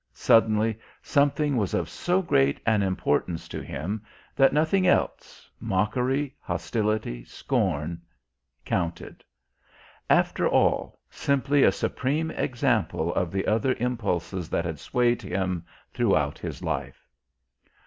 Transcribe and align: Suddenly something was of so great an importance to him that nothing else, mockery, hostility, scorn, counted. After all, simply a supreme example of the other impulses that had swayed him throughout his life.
Suddenly 0.15 0.79
something 1.03 1.57
was 1.57 1.75
of 1.75 1.87
so 1.87 2.23
great 2.23 2.59
an 2.65 2.81
importance 2.81 3.47
to 3.49 3.61
him 3.61 4.01
that 4.35 4.51
nothing 4.51 4.87
else, 4.87 5.47
mockery, 5.59 6.33
hostility, 6.39 7.23
scorn, 7.23 8.01
counted. 8.65 9.23
After 10.09 10.49
all, 10.49 10.99
simply 11.11 11.61
a 11.61 11.71
supreme 11.71 12.31
example 12.31 13.13
of 13.13 13.31
the 13.31 13.45
other 13.45 13.75
impulses 13.77 14.49
that 14.49 14.65
had 14.65 14.79
swayed 14.79 15.21
him 15.21 15.65
throughout 15.93 16.39
his 16.39 16.63
life. 16.63 17.05